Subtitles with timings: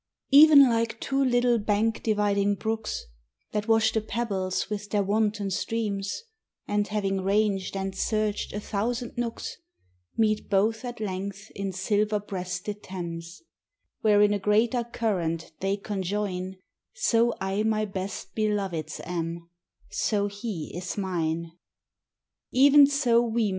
[0.33, 3.05] E'en like two little bank dividing brooks,
[3.51, 6.23] That wash the pebbles with their wanton streams,
[6.67, 9.57] And having ranged and searched a thousand nooks,
[10.17, 13.43] Meet both at length in silver breasted Thames,
[14.01, 16.57] Where in a greater current they conjoin:
[16.95, 19.51] So I my Best Belovèd's am;
[19.91, 21.51] so He is mine.